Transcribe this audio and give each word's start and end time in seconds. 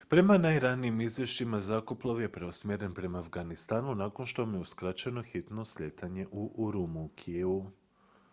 prema 0.09 0.37
najranijim 0.37 1.01
izvješćima 1.01 1.59
zrakoplov 1.59 2.21
je 2.21 2.31
preusmjeren 2.31 2.93
prema 2.93 3.19
afganistanu 3.19 3.95
nakon 3.95 4.25
što 4.25 4.45
mu 4.45 4.57
je 4.57 4.61
uskraćeno 4.61 5.23
hitno 5.23 5.65
slijetanje 5.65 6.27
u 6.31 6.53
urumqiju 6.57 7.63